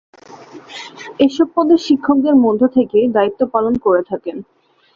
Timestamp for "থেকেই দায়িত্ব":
2.75-3.41